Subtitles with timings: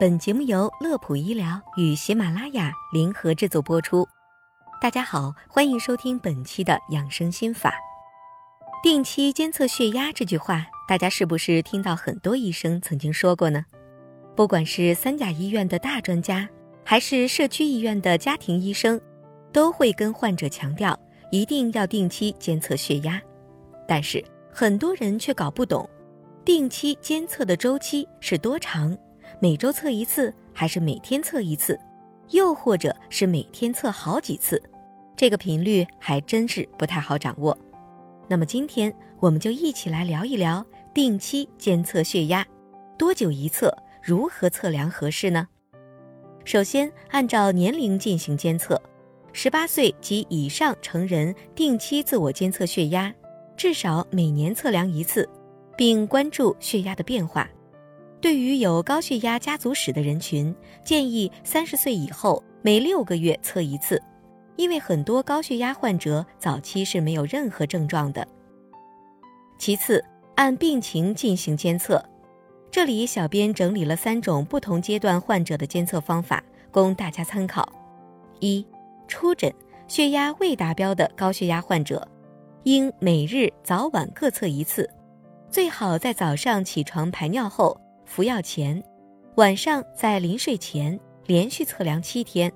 [0.00, 4.08] 本节目由乐普医疗与喜马拉雅联合制作播出。
[4.80, 7.74] 大家好，欢迎收听本期的养生心法。
[8.82, 13.62] 定期监测血压这句话，大家是不是听到很多医生曾经说过呢？
[14.34, 16.48] 不管是三甲医院的大专家，
[16.82, 18.98] 还是社区医院的家庭医生，
[19.52, 20.98] 都会跟患者强调
[21.30, 23.20] 一定要定期监测血压。
[23.86, 25.86] 但是很多人却搞不懂，
[26.42, 28.96] 定期监测的周期是多长？
[29.38, 31.78] 每周测一次，还是每天测一次，
[32.30, 34.60] 又或者是每天测好几次，
[35.16, 37.56] 这个频率还真是不太好掌握。
[38.28, 42.46] 那么今天我们就一起来聊一聊定期监测血压，
[42.98, 45.46] 多久一测，如何测量合适呢？
[46.44, 48.80] 首先按照年龄进行监测，
[49.32, 53.12] 十八岁及以上成人定期自我监测血压，
[53.56, 55.28] 至少每年测量一次，
[55.76, 57.48] 并关注血压的变化。
[58.20, 64.00] 对于有高血压家族史的人群，建议三十岁以后每六个月测一次，
[64.56, 68.26] 因为很多高血压患者早期是没有任何症状的。
[69.58, 70.04] 其次，
[70.34, 72.04] 按病情进行监测，
[72.70, 77.66] 这里小编整理了三种不同阶段患者的监测方法，供大家参考。
[78.38, 78.66] 一、
[79.08, 79.50] 初诊
[79.88, 82.06] 血压未达标的高血压患者，
[82.64, 84.88] 应每日早晚各测一次，
[85.50, 87.80] 最好在早上起床排尿后。
[88.10, 88.82] 服药前，
[89.36, 92.52] 晚上在临睡前连续测量七天，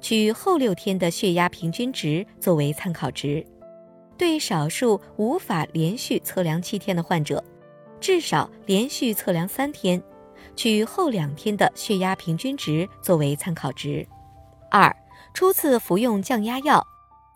[0.00, 3.46] 取后六天的血压平均值作为参考值。
[4.16, 7.42] 对少数无法连续测量七天的患者，
[8.00, 10.02] 至少连续测量三天，
[10.56, 14.04] 取后两天的血压平均值作为参考值。
[14.68, 14.92] 二、
[15.32, 16.84] 初次服用降压药，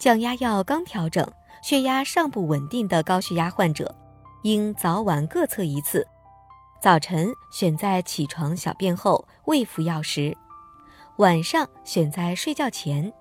[0.00, 1.24] 降压药刚调整，
[1.62, 3.94] 血压尚不稳定的高血压患者，
[4.42, 6.04] 应早晚各测一次。
[6.82, 10.36] 早晨选在起床小便后未服药时，
[11.18, 13.12] 晚上选在睡觉前，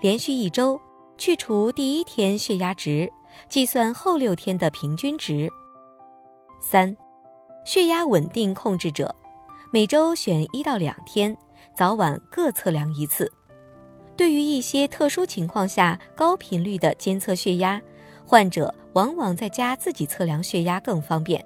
[0.00, 0.76] 连续一周，
[1.16, 3.08] 去除第一天血压值，
[3.48, 5.48] 计算后六天的平均值。
[6.60, 6.96] 三，
[7.64, 9.14] 血压稳定控制者，
[9.70, 11.36] 每周选一到两天，
[11.76, 13.32] 早晚各测量一次。
[14.16, 17.80] 对于一些特殊情况下高频率的监测血压，
[18.26, 21.40] 患者往往在家自己测量血压更方便。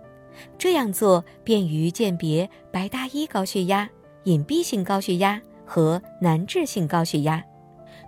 [0.59, 3.89] 这样做便于鉴别白大衣高血压、
[4.25, 7.43] 隐蔽性高血压和难治性高血压，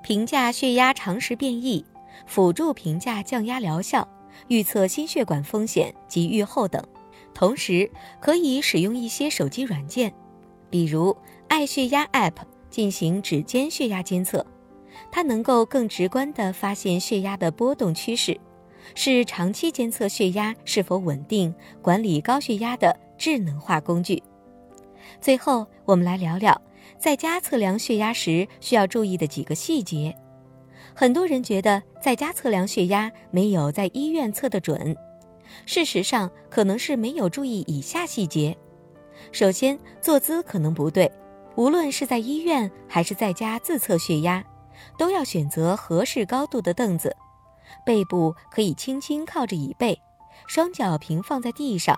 [0.02, 1.84] 评价血压常识变异，
[2.26, 4.06] 辅助评价降压疗效，
[4.48, 6.82] 预测心血管风险及预后等。
[7.34, 7.90] 同时，
[8.20, 10.12] 可以使用一些手机软件，
[10.68, 11.16] 比如
[11.48, 12.34] 爱血压 App
[12.68, 14.44] 进行指尖血压监测，
[15.10, 18.38] 它能够更直观地发现血压的波动趋势。
[18.94, 24.22] 是长期监测血压是否稳定、管理高血压的智能化工具。
[25.20, 26.60] 最后，我们来聊聊
[26.98, 30.14] 在家测量血压时需要注意的几个细节。
[30.94, 34.96] 很多人觉得在家测量血压没有在医院测得准，
[35.64, 38.56] 事实上可能是没有注意以下细节：
[39.30, 41.10] 首先，坐姿可能不对，
[41.56, 44.44] 无论是在医院还是在家自测血压，
[44.98, 47.16] 都要选择合适高度的凳子。
[47.84, 50.00] 背部可以轻轻靠着椅背，
[50.46, 51.96] 双脚平放在地上，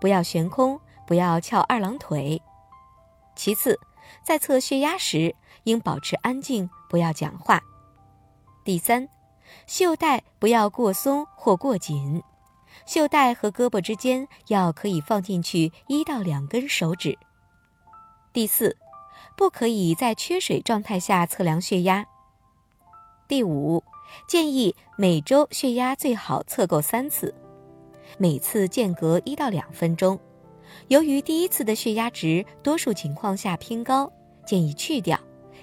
[0.00, 2.40] 不要悬空，不要翘二郎腿。
[3.34, 3.78] 其次，
[4.22, 7.62] 在测血压时应保持安静，不要讲话。
[8.64, 9.08] 第三，
[9.66, 12.22] 袖带不要过松或过紧，
[12.86, 17.18] 袖带和胳膊之间要可以放进去一到两根手指。
[18.32, 18.76] 第四，
[19.36, 22.06] 不可以在缺水状态下测量血压。
[23.26, 23.82] 第五。
[24.26, 27.34] 建议每周血压最好测够三次，
[28.18, 30.18] 每次间隔一到两分钟。
[30.88, 34.10] 由于第一次的血压值多数情况下偏高，
[34.46, 35.18] 建议去掉，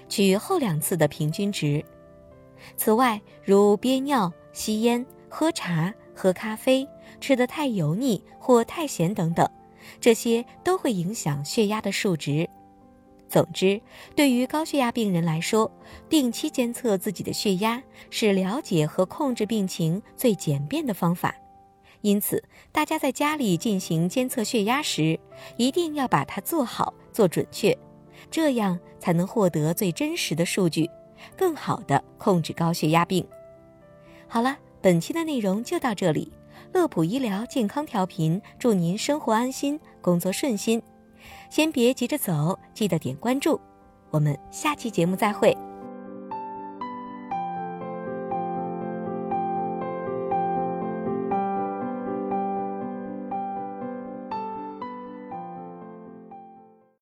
[0.08, 1.84] 取后两次的平均值。
[2.76, 6.86] 此外，如憋尿、吸烟、喝茶、喝咖啡、
[7.20, 9.48] 吃得太油腻或太咸等等，
[10.00, 12.48] 这些都会影响血压的数值。
[13.32, 13.80] 总之，
[14.14, 15.72] 对于高血压病人来说，
[16.10, 21.34] 定期监测自己的血压是了解和控制病情最简便的方法。
[22.02, 25.18] 因此，大家在家里进行监测血压时，
[25.56, 27.74] 一定要把它做好、做准确，
[28.30, 30.90] 这样才能获得最真实的数据，
[31.34, 33.26] 更好的控制高血压病。
[34.28, 36.30] 好了，本期的内容就到这里。
[36.74, 40.82] 乐普医疗健康调频，祝您生活安心，工作顺心。
[41.50, 43.60] 先别急着走，记得点关注，
[44.10, 45.56] 我们下期节目再会。